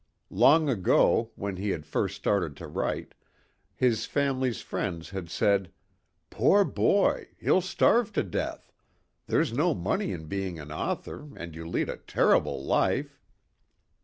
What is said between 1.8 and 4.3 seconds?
first started to write, his